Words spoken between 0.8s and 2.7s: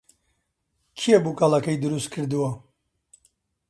کێ بووکەڵەکەی دروست کردووە؟